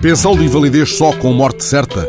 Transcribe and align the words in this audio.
Pensão 0.00 0.36
de 0.36 0.44
invalidez 0.44 0.96
só 0.96 1.12
com 1.12 1.32
morte 1.32 1.64
certa? 1.64 2.08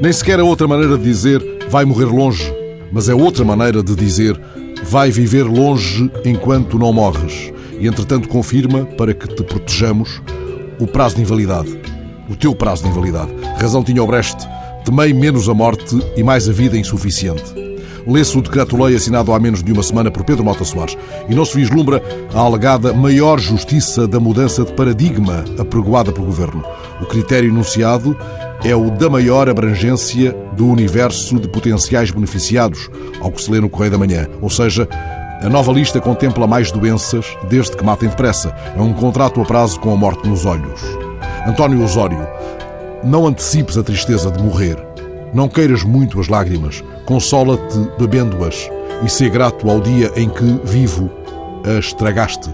Nem 0.00 0.12
sequer 0.12 0.38
é 0.38 0.42
outra 0.42 0.68
maneira 0.68 0.96
de 0.96 1.04
dizer 1.04 1.42
vai 1.68 1.84
morrer 1.84 2.04
longe, 2.04 2.44
mas 2.92 3.08
é 3.08 3.14
outra 3.14 3.44
maneira 3.44 3.82
de 3.82 3.94
dizer 3.94 4.38
vai 4.84 5.10
viver 5.10 5.44
longe 5.44 6.10
enquanto 6.24 6.78
não 6.78 6.92
morres. 6.92 7.52
E 7.80 7.86
entretanto 7.86 8.28
confirma, 8.28 8.84
para 8.84 9.14
que 9.14 9.26
te 9.26 9.42
protejamos, 9.42 10.22
o 10.78 10.86
prazo 10.86 11.16
de 11.16 11.22
invalidade. 11.22 11.76
O 12.28 12.36
teu 12.36 12.54
prazo 12.54 12.84
de 12.84 12.90
invalidade. 12.90 13.32
Razão 13.58 13.82
tinha 13.82 14.02
o 14.02 14.06
Brecht. 14.06 14.36
Temei 14.84 15.12
menos 15.12 15.48
a 15.48 15.54
morte 15.54 15.98
e 16.16 16.22
mais 16.22 16.48
a 16.48 16.52
vida 16.52 16.76
insuficiente 16.76 17.71
lê-se 18.06 18.36
o 18.36 18.42
decreto-lei 18.42 18.96
assinado 18.96 19.32
há 19.32 19.38
menos 19.38 19.62
de 19.62 19.72
uma 19.72 19.82
semana 19.82 20.10
por 20.10 20.24
Pedro 20.24 20.44
Mota 20.44 20.64
Soares 20.64 20.96
e 21.28 21.34
não 21.34 21.44
se 21.44 21.56
vislumbra 21.56 22.02
a 22.34 22.40
alegada 22.40 22.92
maior 22.92 23.38
justiça 23.38 24.06
da 24.06 24.18
mudança 24.18 24.64
de 24.64 24.72
paradigma 24.72 25.44
apregoada 25.58 26.12
pelo 26.12 26.26
Governo. 26.26 26.64
O 27.00 27.06
critério 27.06 27.50
enunciado 27.50 28.16
é 28.64 28.74
o 28.74 28.90
da 28.90 29.10
maior 29.10 29.48
abrangência 29.48 30.32
do 30.52 30.66
universo 30.66 31.38
de 31.38 31.48
potenciais 31.48 32.10
beneficiados, 32.10 32.88
ao 33.20 33.30
que 33.30 33.42
se 33.42 33.50
lê 33.50 33.60
no 33.60 33.68
Correio 33.68 33.92
da 33.92 33.98
Manhã. 33.98 34.28
Ou 34.40 34.48
seja, 34.48 34.88
a 35.42 35.48
nova 35.48 35.72
lista 35.72 36.00
contempla 36.00 36.46
mais 36.46 36.70
doenças 36.70 37.26
desde 37.48 37.76
que 37.76 37.84
matem 37.84 38.08
depressa. 38.08 38.54
É 38.76 38.80
um 38.80 38.92
contrato 38.92 39.40
a 39.40 39.44
prazo 39.44 39.80
com 39.80 39.92
a 39.92 39.96
morte 39.96 40.28
nos 40.28 40.46
olhos. 40.46 40.80
António 41.46 41.82
Osório, 41.82 42.24
não 43.02 43.26
antecipes 43.26 43.76
a 43.76 43.82
tristeza 43.82 44.30
de 44.30 44.40
morrer. 44.40 44.91
Não 45.32 45.48
queiras 45.48 45.82
muito 45.82 46.20
as 46.20 46.28
lágrimas, 46.28 46.84
consola-te 47.06 47.78
bebendo-as 47.98 48.68
e 49.02 49.08
ser 49.08 49.30
grato 49.30 49.68
ao 49.70 49.80
dia 49.80 50.12
em 50.14 50.28
que, 50.28 50.60
vivo, 50.64 51.10
as 51.78 51.92
tragaste. 51.94 52.50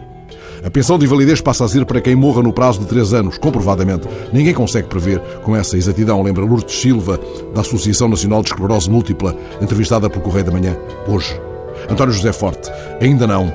A 0.65 0.71
pensão 0.71 0.99
de 0.99 1.05
invalidez 1.05 1.41
passa 1.41 1.65
a 1.65 1.69
ser 1.69 1.85
para 1.85 2.01
quem 2.01 2.15
morra 2.15 2.43
no 2.43 2.53
prazo 2.53 2.81
de 2.81 2.87
três 2.87 3.13
anos, 3.13 3.39
comprovadamente. 3.39 4.09
Ninguém 4.33 4.55
consegue 4.55 4.89
prever 4.89 5.21
com 5.43 5.57
essa 5.57 5.77
exatidão, 5.77 6.23
lembra 6.23 6.45
Lourdes 6.45 6.81
Silva, 6.81 7.19
da 7.55 7.63
Associação 7.63 8.09
Nacional 8.09 8.43
de 8.43 8.51
Esclerose 8.51 8.91
Múltipla, 8.91 9.37
entrevistada 9.61 10.09
pelo 10.09 10.23
Correio 10.23 10.45
da 10.45 10.53
Manhã, 10.53 10.77
hoje. 11.07 11.41
António 11.89 12.13
José 12.13 12.33
Forte, 12.33 12.71
ainda 13.01 13.27
não. 13.27 13.53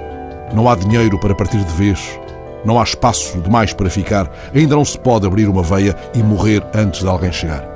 Não 0.53 0.69
há 0.69 0.75
dinheiro 0.75 1.19
para 1.19 1.35
partir 1.35 1.63
de 1.63 1.73
vez. 1.73 2.19
Não 2.65 2.79
há 2.79 2.83
espaço 2.83 3.39
demais 3.41 3.73
para 3.73 3.89
ficar. 3.89 4.31
Ainda 4.53 4.75
não 4.75 4.85
se 4.85 4.97
pode 4.97 5.25
abrir 5.25 5.47
uma 5.47 5.63
veia 5.63 5.95
e 6.13 6.23
morrer 6.23 6.63
antes 6.73 7.01
de 7.01 7.07
alguém 7.07 7.31
chegar. 7.31 7.72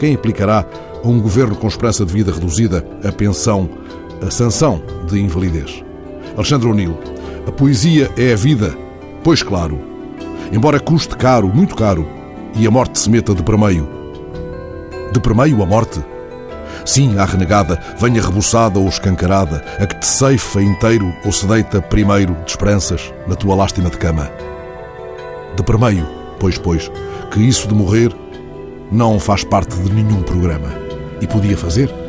Quem 0.00 0.14
aplicará 0.14 0.64
a 1.04 1.06
um 1.06 1.20
governo 1.20 1.54
com 1.54 1.68
esperança 1.68 2.06
de 2.06 2.12
vida 2.14 2.32
reduzida 2.32 2.82
a 3.06 3.12
pensão, 3.12 3.68
a 4.26 4.30
sanção 4.30 4.82
de 5.06 5.20
invalidez? 5.20 5.84
Alexandre 6.34 6.68
O'Neill. 6.68 6.98
A 7.46 7.52
poesia 7.52 8.10
é 8.16 8.32
a 8.32 8.36
vida? 8.36 8.74
Pois 9.22 9.42
claro. 9.42 9.78
Embora 10.50 10.80
custe 10.80 11.14
caro, 11.18 11.48
muito 11.48 11.76
caro, 11.76 12.08
e 12.56 12.66
a 12.66 12.70
morte 12.70 12.98
se 12.98 13.10
meta 13.10 13.34
de 13.34 13.42
permeio. 13.42 13.86
De 15.12 15.20
permeio 15.20 15.62
a 15.62 15.66
morte? 15.66 16.02
Sim, 16.86 17.18
a 17.18 17.26
renegada, 17.26 17.78
venha 17.98 18.22
rebuçada 18.22 18.78
ou 18.78 18.88
escancarada, 18.88 19.62
a 19.78 19.86
que 19.86 20.00
te 20.00 20.06
ceifa 20.06 20.62
inteiro 20.62 21.12
ou 21.26 21.30
se 21.30 21.46
deita 21.46 21.82
primeiro 21.82 22.34
de 22.46 22.52
esperanças 22.52 23.12
na 23.28 23.36
tua 23.36 23.54
lástima 23.54 23.90
de 23.90 23.98
cama. 23.98 24.30
De 25.54 25.62
permeio, 25.62 26.08
pois, 26.38 26.56
pois, 26.56 26.90
que 27.30 27.40
isso 27.40 27.68
de 27.68 27.74
morrer 27.74 28.16
não 28.90 29.18
faz 29.20 29.44
parte 29.44 29.76
de 29.76 29.92
nenhum 29.92 30.22
programa. 30.22 30.68
E 31.20 31.26
podia 31.26 31.56
fazer? 31.56 31.99